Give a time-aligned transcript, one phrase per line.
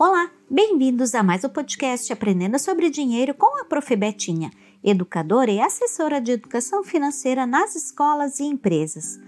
[0.00, 3.96] Olá, bem-vindos a mais um podcast Aprendendo sobre Dinheiro com a Prof.
[3.96, 4.48] Betinha,
[4.80, 9.18] educadora e assessora de educação financeira nas escolas e empresas.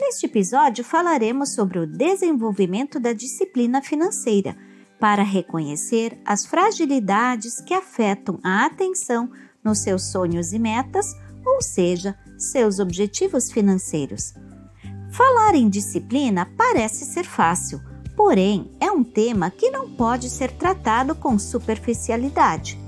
[0.00, 4.56] Neste episódio falaremos sobre o desenvolvimento da disciplina financeira
[5.00, 9.32] para reconhecer as fragilidades que afetam a atenção
[9.64, 11.12] nos seus sonhos e metas,
[11.44, 14.32] ou seja, seus objetivos financeiros.
[15.10, 17.89] Falar em disciplina parece ser fácil
[18.22, 22.78] Porém, é um tema que não pode ser tratado com superficialidade.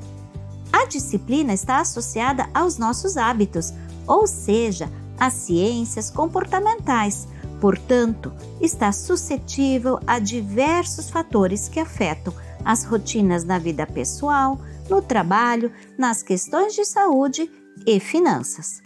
[0.70, 3.72] A disciplina está associada aos nossos hábitos,
[4.06, 7.26] ou seja, às ciências comportamentais,
[7.62, 14.60] portanto, está suscetível a diversos fatores que afetam as rotinas na vida pessoal,
[14.90, 17.50] no trabalho, nas questões de saúde
[17.86, 18.82] e finanças.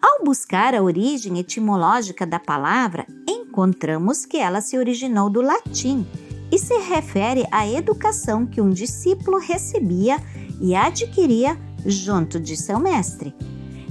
[0.00, 3.06] Ao buscar a origem etimológica da palavra,
[3.48, 6.06] encontramos que ela se originou do latim
[6.52, 10.20] e se refere à educação que um discípulo recebia
[10.60, 13.34] e adquiria junto de seu mestre.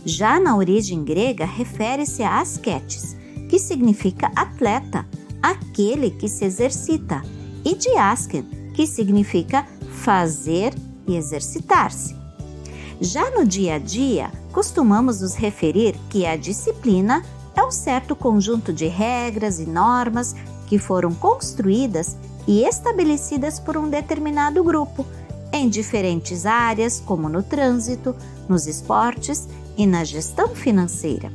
[0.05, 3.17] Já na origem grega, refere-se a ascetes,
[3.49, 5.05] que significa atleta,
[5.41, 7.21] aquele que se exercita,
[7.65, 9.67] e de asken, que significa
[10.03, 10.73] fazer
[11.07, 12.15] e exercitar-se.
[13.01, 17.23] Já no dia a dia, costumamos nos referir que a disciplina
[17.57, 20.35] é um certo conjunto de regras e normas
[20.67, 22.15] que foram construídas
[22.47, 25.05] e estabelecidas por um determinado grupo
[25.51, 28.15] em diferentes áreas, como no trânsito,
[28.47, 31.31] nos esportes e na gestão financeira.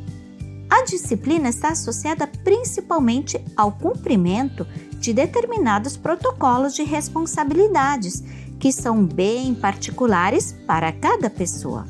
[0.71, 4.67] A disciplina está associada principalmente ao cumprimento
[4.99, 8.23] de determinados protocolos de responsabilidades
[8.61, 11.85] que são bem particulares para cada pessoa.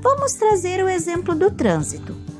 [0.00, 2.31] Vamos trazer o exemplo do trânsito.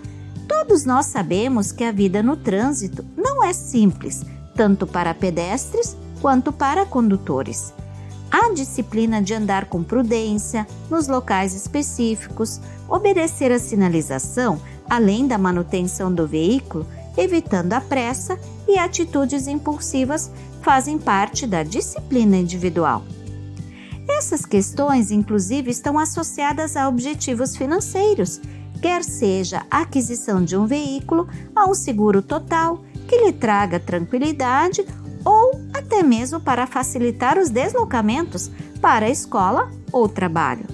[0.52, 4.22] Todos nós sabemos que a vida no trânsito não é simples,
[4.54, 7.72] tanto para pedestres quanto para condutores.
[8.30, 16.12] A disciplina de andar com prudência nos locais específicos, obedecer a sinalização, além da manutenção
[16.12, 16.86] do veículo,
[17.16, 18.38] evitando a pressa
[18.68, 20.30] e atitudes impulsivas,
[20.60, 23.02] fazem parte da disciplina individual.
[24.08, 28.40] Essas questões, inclusive, estão associadas a objetivos financeiros
[28.82, 34.84] quer seja a aquisição de um veículo a um seguro total que lhe traga tranquilidade
[35.24, 40.66] ou até mesmo para facilitar os deslocamentos para a escola ou trabalho.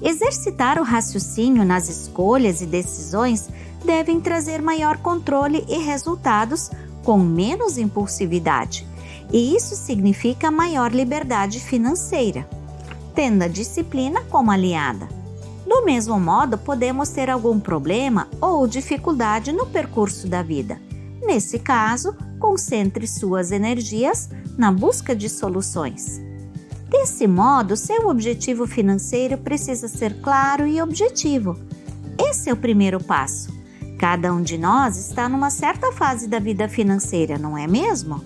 [0.00, 3.48] Exercitar o raciocínio nas escolhas e decisões
[3.84, 6.70] devem trazer maior controle e resultados
[7.02, 8.86] com menos impulsividade,
[9.32, 12.48] e isso significa maior liberdade financeira,
[13.14, 15.08] tendo a disciplina como aliada.
[15.66, 20.80] Do mesmo modo, podemos ter algum problema ou dificuldade no percurso da vida.
[21.22, 26.20] Nesse caso, concentre suas energias na busca de soluções.
[26.88, 31.56] Desse modo, seu objetivo financeiro precisa ser claro e objetivo.
[32.18, 33.52] Esse é o primeiro passo.
[33.96, 38.24] Cada um de nós está numa certa fase da vida financeira, não é mesmo?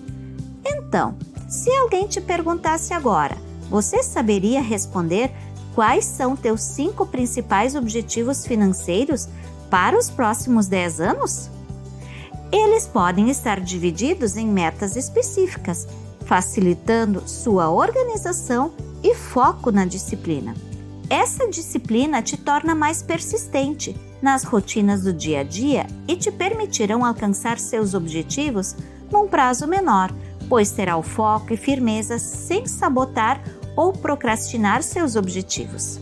[0.87, 1.15] Então,
[1.47, 3.37] se alguém te perguntasse agora,
[3.69, 5.31] você saberia responder
[5.73, 9.27] quais são teus cinco principais objetivos financeiros
[9.69, 11.49] para os próximos 10 anos?
[12.51, 15.87] Eles podem estar divididos em metas específicas,
[16.25, 18.71] facilitando sua organização
[19.03, 20.55] e foco na disciplina.
[21.09, 27.05] Essa disciplina te torna mais persistente nas rotinas do dia a dia e te permitirão
[27.05, 28.75] alcançar seus objetivos
[29.11, 30.11] num prazo menor,
[30.49, 33.43] pois terá o foco e firmeza sem sabotar
[33.75, 35.99] ou procrastinar seus objetivos.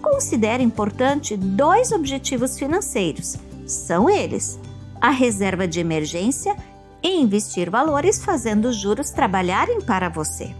[0.00, 3.36] Considere importante dois objetivos financeiros.
[3.66, 4.58] São eles:
[5.00, 6.56] a reserva de emergência
[7.02, 10.54] e investir valores fazendo juros trabalharem para você.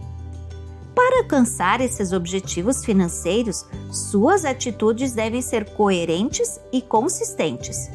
[0.95, 7.89] Para alcançar esses objetivos financeiros, suas atitudes devem ser coerentes e consistentes.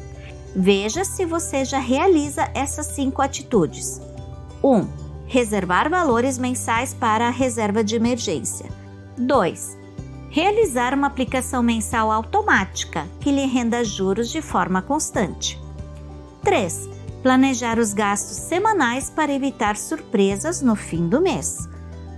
[0.55, 4.01] Veja se você já realiza essas cinco atitudes.
[4.63, 4.67] 1.
[4.67, 4.87] Um,
[5.29, 8.65] reservar valores mensais para a reserva de emergência.
[9.15, 9.77] 2.
[10.31, 15.61] Realizar uma aplicação mensal automática que lhe renda juros de forma constante.
[16.43, 16.89] 3.
[17.21, 21.69] Planejar os gastos semanais para evitar surpresas no fim do mês.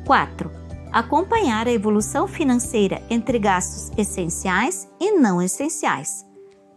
[0.05, 0.49] 4.
[0.89, 6.25] Acompanhar a evolução financeira entre gastos essenciais e não essenciais.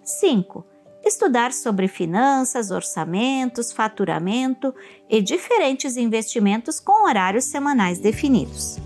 [0.02, 0.73] 5
[1.04, 4.74] estudar sobre finanças, orçamentos, faturamento
[5.08, 8.78] e diferentes investimentos com horários semanais definidos.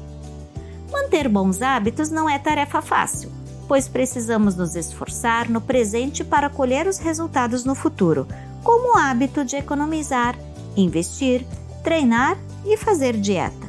[0.91, 3.31] Manter bons hábitos não é tarefa fácil,
[3.69, 8.27] pois precisamos nos esforçar no presente para colher os resultados no futuro,
[8.65, 10.37] como o hábito de economizar,
[10.77, 11.47] investir,
[11.85, 13.69] treinar e fazer dieta.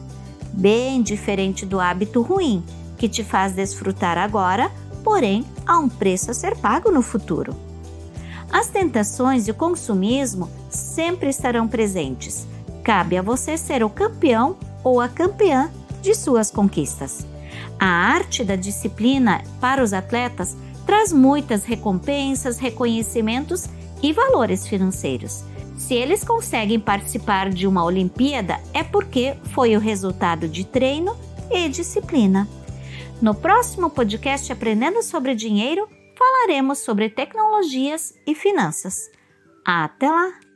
[0.52, 2.64] bem diferente do hábito ruim,
[2.98, 4.70] que te faz desfrutar agora,
[5.04, 7.69] porém há um preço a ser pago no futuro.
[8.52, 12.48] As tentações e o consumismo sempre estarão presentes.
[12.84, 17.26] Cabe a você ser o campeão ou a campeã de suas conquistas.
[17.80, 20.56] A arte da disciplina para os atletas
[20.86, 23.68] traz muitas recompensas, reconhecimentos
[24.02, 25.44] e valores financeiros.
[25.78, 31.16] Se eles conseguem participar de uma Olimpíada, é porque foi o resultado de treino
[31.50, 32.48] e disciplina.
[33.22, 35.88] No próximo podcast Aprendendo sobre Dinheiro,
[36.20, 39.10] falaremos sobre tecnologias e finanças.
[39.66, 40.49] Até lá!